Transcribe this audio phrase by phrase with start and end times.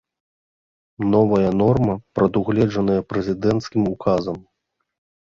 [1.11, 4.41] Новая норма прадугледжаная прэзідэнцкім указам.